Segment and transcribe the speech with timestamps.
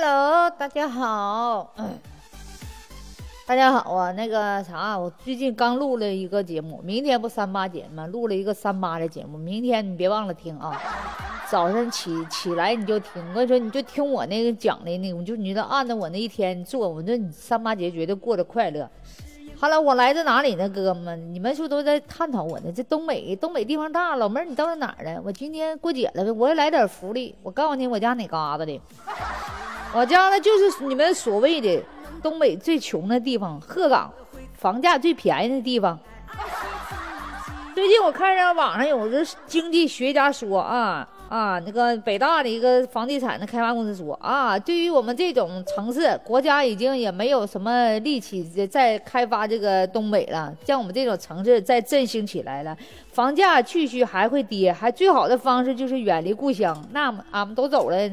[0.00, 1.72] Hello，大家好。
[1.76, 1.98] 嗯，
[3.44, 4.12] 大家好啊。
[4.12, 8.06] 那个啥，我最近刚录了一个节目，明天不三八节吗？
[8.06, 10.80] 录了一个三八的节目，明天你别忘了听啊。
[11.50, 18.88] 早上起起来你就听，我跟你说，你就听我那个讲的那个，就你就按照我那一天做，我说你三八节绝对过得快乐。
[19.58, 21.34] 好了，我来自哪里呢，哥们？
[21.34, 22.70] 你们是不是都在探讨我呢？
[22.70, 25.20] 这东北，东北地方大，老妹儿你到哪儿了？
[25.24, 27.34] 我今天过节了呗，我也来点福利。
[27.42, 28.80] 我告诉你，我家哪嘎达的？
[29.94, 31.82] 我家呢就是你们所谓的
[32.22, 34.12] 东北最穷的地方——鹤岗，
[34.54, 35.98] 房价最便宜的地方。
[37.74, 41.08] 最近我看上网上有个经济学家说啊。
[41.28, 52.74] 啊，那个北大的一个房地产的开发公司说啊，对于我们这种城市，国家已经也没有什么力气再开发这个东北了，像我们这种城市再振兴起来了，
[53.12, 56.82] 房价继续还会跌，还最好的方式就是远离故乡。
[56.92, 58.10] 那俺们都走了，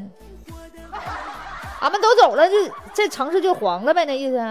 [1.86, 2.56] 俺们都走了，就
[2.96, 4.42] 这城市就黄了呗，那意思？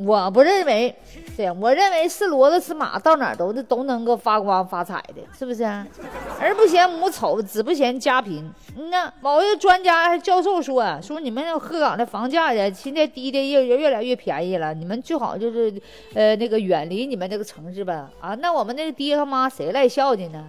[0.00, 0.92] 我不认为。
[1.36, 5.62] 对，我认为是骡子是马，到哪都都能够发光发财的，是不是？
[5.62, 8.52] 儿不嫌母丑，子不嫌家贫。
[8.90, 15.72] 那某一个专家教授说，说你们鹤岗的房价呀，现在低的越越来越便宜了，你们最好就是，
[16.12, 18.10] 呃，那个远离你们这个城市吧。
[18.20, 20.44] 啊，那我们那个爹和妈谁来孝敬呢？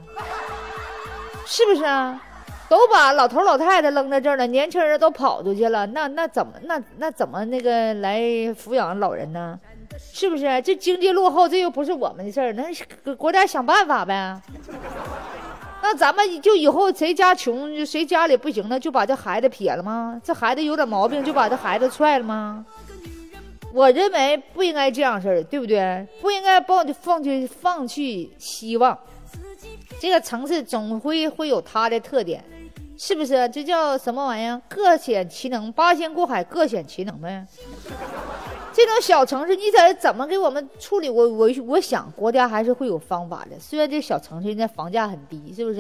[1.46, 2.20] 是不是啊？
[2.70, 8.22] 都把老头老太太扔在这儿了，年轻人都跑出去了，那那怎么那那怎么那个来
[8.54, 9.60] 抚养老人呢？
[10.14, 10.62] 是不是？
[10.62, 14.40] 这经济落后，这又不是我们的事儿，那国家想办法呗。
[15.82, 20.22] 那咱们就以后谁家穷，谁家里不行了，就把这孩子撇了吗？
[20.24, 22.64] 这孩子有点毛病，就把这孩子踹了吗？
[23.74, 26.08] 我认为不应该这样事儿，对不对？
[26.22, 28.98] 不应该放放弃放弃希望。
[30.00, 32.44] 这个城市总会会有它的特点，
[33.02, 33.48] 是不是？
[33.48, 34.62] 这叫什么玩意儿？
[34.68, 37.48] 各显其能，八仙过海，各显其能呗。
[38.74, 41.10] 这种小城市，你怎怎么给我们处理？
[41.10, 43.58] 我我我想，国家还是会有方法的。
[43.58, 45.80] 虽然这小城市现在房价很低，是不是？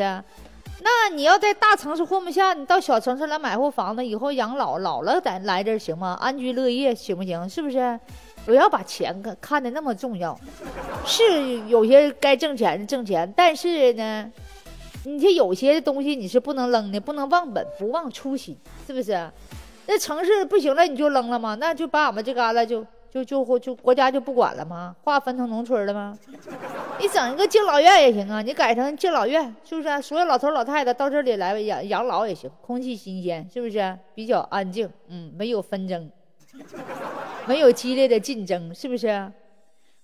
[0.82, 6.18] 那你要在大城市混不下，你到小城市来买户房子，以后养老老了咱来这儿行吗？
[6.22, 7.50] 安居乐业行不行？
[7.50, 8.00] 是不是？
[8.46, 10.40] 不要把钱看看的那么重要。
[11.06, 14.32] 是有些该挣钱的挣钱，但是呢，
[15.06, 19.30] 你这有些东西你是不能扔的，不能忘本不忘初心，是不是？
[19.88, 21.56] 那城市不行了，你就扔了吗？
[21.56, 24.96] 那就把俺们这旮旯就就就就国家就不管了吗？
[25.04, 26.16] 划分成农村了吗？
[27.00, 30.02] 你整一个敬老院也行啊，你改成敬老院，是不是？
[30.02, 33.98] 所有老头老太太到这里来养养老也行，空气新鲜，是不是？
[34.14, 36.08] 比较安静，嗯，没有纷争，
[37.48, 39.08] 没有激烈的竞争，是不是？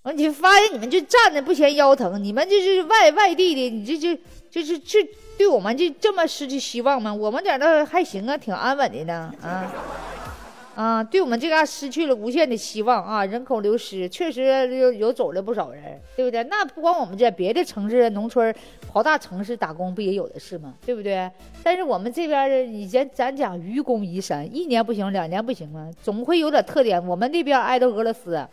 [0.02, 4.20] 完，你发现你们就站着不嫌腰疼，你们就是外外地的，你这就
[4.56, 5.06] 就是这。
[5.38, 7.14] 对我们就这么失去希望吗？
[7.14, 9.30] 我们点倒还行啊，挺安稳的呢。
[9.44, 9.70] 啊
[10.76, 13.26] 啊，对我们这嘎失去了无限的希望啊！
[13.26, 14.44] 人口流失，确实
[14.78, 16.42] 有有走了不少人，对不对？
[16.46, 18.54] 那不光我们这，别的城市、农村
[18.92, 20.74] 跑大城市打工不也有的是吗？
[20.86, 21.30] 对不对？
[21.62, 25.90] 但是我们这边的以前咱讲愚公移山，一年不行，两年不行吗？
[26.02, 27.06] 总会有点特点。
[27.06, 28.46] 我们那边挨着俄罗斯。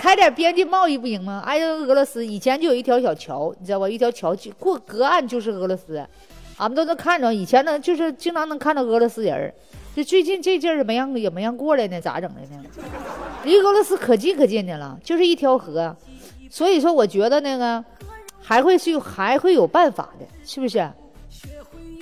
[0.00, 1.42] 开点边境贸易不行吗？
[1.44, 3.86] 挨着俄罗斯，以前就有一条小桥，你知道吧？
[3.86, 6.02] 一条桥过隔岸就是俄罗斯，
[6.56, 7.30] 俺们都能看着。
[7.34, 9.52] 以前呢，就是经常能看到俄罗斯人
[9.94, 12.64] 就最近这阵儿没让也没让过来呢，咋整的呢？
[13.44, 15.94] 离俄罗斯可近可近的了，就是一条河。
[16.48, 17.84] 所以说，我觉得那个
[18.40, 20.90] 还会是还会有办法的，是不是？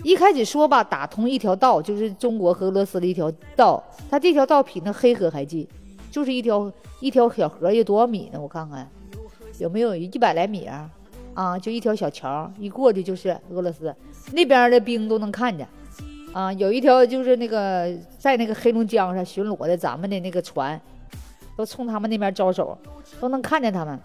[0.04, 5.66] 一开始说吧，打通一条道，就是中国和俄罗斯的一条道，它这条道比那黑河还近。
[6.10, 8.40] 就是一条一条小河，有多少米呢？
[8.40, 8.88] 我看看，
[9.58, 10.90] 有没有一百来米啊？
[11.34, 13.94] 啊，就一条小桥，一过去就是俄罗斯
[14.32, 15.68] 那边的兵都能看见。
[16.32, 20.80] 啊，有一条就是那个在那个黑龙江上巡逻的咱们的那个船，
[21.56, 22.76] 都冲他们那边招手，
[23.20, 23.98] 都能看见他们。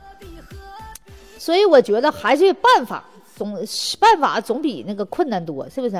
[1.37, 3.03] 所以我觉得还是办法
[3.35, 3.53] 总
[3.99, 5.95] 办法总比那个困难多，是不是？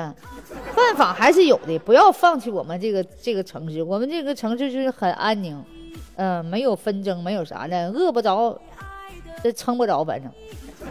[0.74, 5.62] 办法还是有的，不要放弃我们这个这个城市，我们这个城市就是很安宁。
[6.16, 8.58] 嗯，没有纷争，没有啥的，饿不着，
[9.42, 10.30] 这撑不着，反正，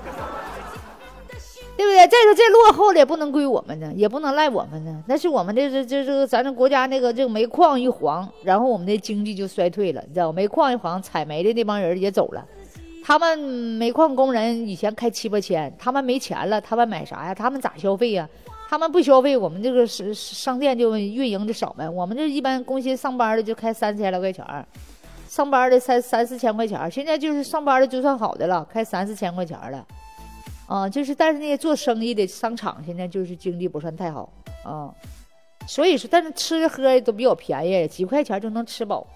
[1.75, 2.07] 对不对？
[2.07, 12.45] 再说这落后的也不能归我们呢，也不能赖我们呢，那是我们的这这这个咱这国家那个这个煤矿一黄，然后我们的经济就衰退了，你知道煤矿一黄，采煤的那帮人也走了，
[13.03, 17.33] 他们煤矿工人以前开七八千，他们没钱了，他们买啥呀？
[17.33, 18.29] 他们咋消费呀？
[18.69, 21.87] 他们不消费，我们这个是商店就运营的少呗。
[21.87, 24.43] 我们这一般工薪上班的就开三千来块钱。
[25.33, 29.83] 上班的三三四千块钱，现在就是上班的就算好的了，开三四千块钱了，
[30.67, 34.31] 啊，就是但是那些做生意的商场现在就是经济不算太好
[34.63, 34.93] 啊，
[35.65, 39.07] 所以说，但是吃喝都比较便宜，几块钱就能吃饱。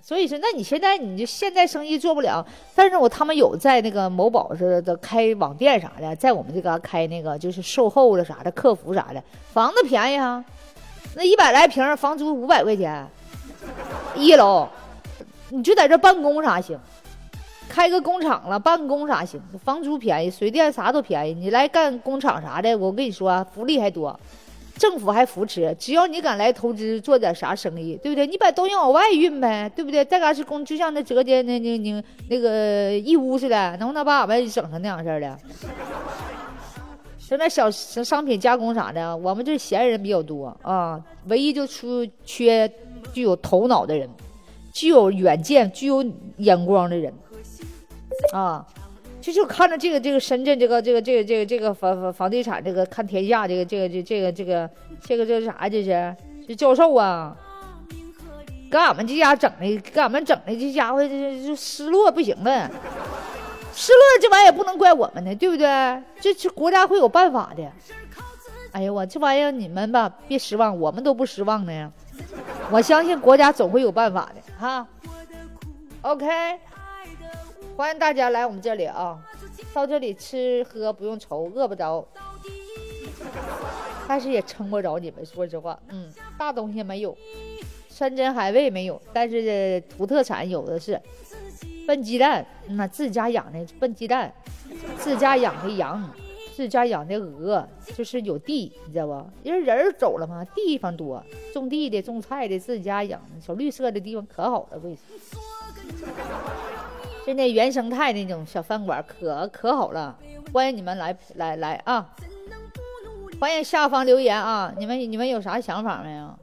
[0.00, 9.20] 所以说，那你现在你就现在生意做不了，但是我他们有在那个某宝似的开网店啥的，在我们这嘎开那个就是售后了啥的，客服啥的，
[9.52, 10.44] 房子便宜啊，
[11.16, 13.04] 那一百来平，房租五百块钱，
[14.14, 14.68] 一楼，
[15.50, 16.78] 你就在这办公啥行，
[17.68, 24.18] 开个工厂了办公啥行，房租便宜，水电啥都便宜，你来干工厂啥的，我跟你说福利还多。
[24.76, 28.26] 政府还扶持，只要你敢来投资做点啥生意，对不对？
[28.26, 30.04] 你把东西往外运呗，对不对？
[30.04, 35.38] 再嘎是工，就像那浙江那那那那个义乌似的，能不能把俺们整成那样式的？
[37.28, 42.68] 就那小商品加工啥的，我们这闲人比较多啊，唯一就出缺
[43.12, 44.10] 具有头脑的人，
[44.74, 46.04] 具有远见、具有
[46.36, 47.10] 眼光的人
[48.34, 48.66] 啊。
[49.22, 56.14] 就就看着这个这个深圳这个这个这个这个这个房房房地产这个看天下这个这个这这个这个这个这是啥这是
[56.46, 57.34] 这教授啊，
[58.70, 62.70] 给俺们这家整的给俺们整的这家伙这就失落不行了，
[63.72, 65.66] 失落这玩意也不能怪我们呢，对不对？
[66.20, 67.62] 这这国家会有办法的。
[68.72, 71.90] 哎呀我这玩意你们吧别失望，我们都不失望的呀。
[72.74, 74.84] 我相信国家总会有办法的哈。
[76.02, 76.26] OK。
[77.76, 79.16] 欢迎大家来我们这里啊！
[79.72, 82.04] 到这里吃喝不用愁，饿不着，
[84.08, 85.24] 但是也撑不着你们。
[85.24, 87.16] 说实话，嗯，大东西没有，
[87.88, 91.00] 山珍海味没有，但是土特产有的是。
[91.86, 94.32] 笨鸡蛋，那自家养的笨鸡蛋，
[94.98, 96.10] 自家养的羊，
[96.54, 97.66] 自家养的鹅，
[97.96, 99.26] 就是有地，你知道不？
[99.42, 101.20] 因为人走了嘛，地方多，
[101.52, 104.96] 种地的、种菜的，自家养的小绿色的地方可好了，贵。
[107.26, 110.16] 就那原生态那种小饭馆，可可好了，
[110.52, 112.14] 欢迎你们来来来啊！
[113.40, 114.72] 欢迎下方留言啊！
[114.78, 116.38] 你们你们有啥想法没有？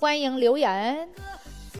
[0.00, 1.08] 欢迎留言。